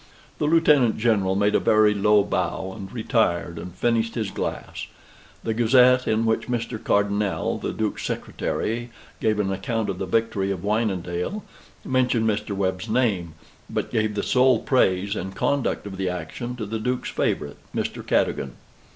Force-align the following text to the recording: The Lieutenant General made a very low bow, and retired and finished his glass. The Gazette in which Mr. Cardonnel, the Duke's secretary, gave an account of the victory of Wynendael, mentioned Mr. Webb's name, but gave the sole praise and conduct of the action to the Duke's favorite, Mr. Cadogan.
The 0.39 0.47
Lieutenant 0.47 0.97
General 0.97 1.35
made 1.35 1.53
a 1.53 1.59
very 1.59 1.93
low 1.93 2.23
bow, 2.23 2.73
and 2.75 2.91
retired 2.91 3.59
and 3.59 3.75
finished 3.75 4.15
his 4.15 4.31
glass. 4.31 4.87
The 5.43 5.53
Gazette 5.53 6.07
in 6.07 6.25
which 6.25 6.47
Mr. 6.47 6.83
Cardonnel, 6.83 7.59
the 7.59 7.71
Duke's 7.71 8.03
secretary, 8.03 8.89
gave 9.19 9.39
an 9.39 9.51
account 9.51 9.89
of 9.91 9.99
the 9.99 10.07
victory 10.07 10.49
of 10.49 10.63
Wynendael, 10.63 11.43
mentioned 11.85 12.27
Mr. 12.27 12.55
Webb's 12.55 12.89
name, 12.89 13.35
but 13.69 13.91
gave 13.91 14.15
the 14.15 14.23
sole 14.23 14.61
praise 14.61 15.15
and 15.15 15.35
conduct 15.35 15.85
of 15.85 15.97
the 15.97 16.09
action 16.09 16.55
to 16.55 16.65
the 16.65 16.79
Duke's 16.79 17.09
favorite, 17.11 17.57
Mr. 17.75 18.03
Cadogan. 18.03 18.53